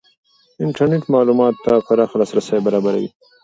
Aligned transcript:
انټرنېټ 0.63 1.03
معلوماتو 1.13 1.63
ته 1.65 1.73
پراخ 1.87 2.11
لاسرسی 2.19 2.57
برابروي. 2.65 3.09